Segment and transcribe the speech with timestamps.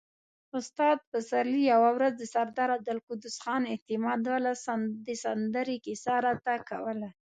[0.59, 4.51] استاد پسرلي يوه ورځ د سردار عبدالقدوس خان اعتمادالدوله
[5.05, 7.09] د سندرې کيسه راته کوله.